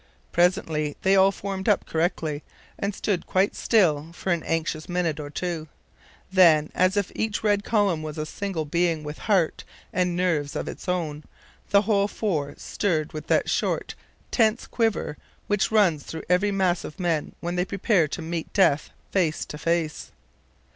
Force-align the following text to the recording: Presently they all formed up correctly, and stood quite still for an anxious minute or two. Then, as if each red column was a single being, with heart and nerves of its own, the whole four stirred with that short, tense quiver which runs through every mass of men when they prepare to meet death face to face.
Presently 0.31 0.97
they 1.03 1.15
all 1.15 1.31
formed 1.31 1.69
up 1.69 1.85
correctly, 1.85 2.41
and 2.79 2.95
stood 2.95 3.27
quite 3.27 3.55
still 3.55 4.11
for 4.13 4.31
an 4.31 4.41
anxious 4.45 4.89
minute 4.89 5.19
or 5.19 5.29
two. 5.29 5.67
Then, 6.31 6.71
as 6.73 6.97
if 6.97 7.11
each 7.13 7.43
red 7.43 7.63
column 7.63 8.01
was 8.01 8.17
a 8.17 8.25
single 8.25 8.65
being, 8.65 9.03
with 9.03 9.19
heart 9.29 9.63
and 9.93 10.15
nerves 10.15 10.55
of 10.55 10.67
its 10.67 10.89
own, 10.89 11.23
the 11.69 11.83
whole 11.83 12.07
four 12.07 12.55
stirred 12.57 13.13
with 13.13 13.27
that 13.27 13.47
short, 13.47 13.93
tense 14.31 14.65
quiver 14.65 15.17
which 15.45 15.71
runs 15.71 16.01
through 16.01 16.23
every 16.27 16.49
mass 16.49 16.83
of 16.83 16.99
men 16.99 17.33
when 17.39 17.55
they 17.55 17.63
prepare 17.63 18.07
to 18.07 18.23
meet 18.23 18.51
death 18.53 18.89
face 19.11 19.45
to 19.45 19.57
face. 19.59 20.09